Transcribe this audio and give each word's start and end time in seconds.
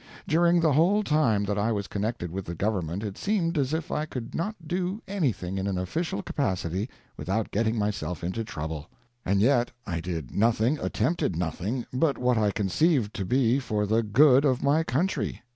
During 0.27 0.61
the 0.61 0.73
whole 0.73 1.03
time 1.03 1.43
that 1.43 1.59
I 1.59 1.71
was 1.71 1.85
connected 1.87 2.31
with 2.31 2.45
the 2.45 2.55
government 2.55 3.03
it 3.03 3.19
seemed 3.19 3.55
as 3.55 3.71
if 3.71 3.91
I 3.91 4.07
could 4.07 4.33
not 4.33 4.55
do 4.67 4.99
anything 5.07 5.59
in 5.59 5.67
an 5.67 5.77
official 5.77 6.23
capacity 6.23 6.89
without 7.17 7.51
getting 7.51 7.77
myself 7.77 8.23
into 8.23 8.43
trouble. 8.43 8.89
And 9.23 9.41
yet 9.41 9.69
I 9.85 9.99
did 10.01 10.31
nothing, 10.31 10.79
attempted 10.79 11.35
nothing, 11.35 11.85
but 11.93 12.17
what 12.17 12.39
I 12.39 12.49
conceived 12.49 13.13
to 13.13 13.25
be 13.25 13.59
for 13.59 13.85
the 13.85 14.01
good 14.01 14.43
of 14.43 14.63
my 14.63 14.81
country. 14.83 15.43